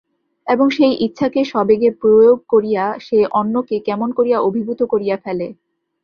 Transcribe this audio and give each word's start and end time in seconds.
এবং 0.47 0.67
সেই 0.69 0.93
ইচ্ছাকে 1.05 1.41
সবেগে 1.45 1.89
প্রয়োগ 2.01 2.37
করিয়া 2.49 2.85
সে 2.99 3.19
অন্যকে 3.39 3.77
কেমন 3.87 4.09
করিয়া 4.17 4.37
অভিভূত 4.41 4.79
করিয়া 4.91 5.17
ফেলে! 5.17 5.47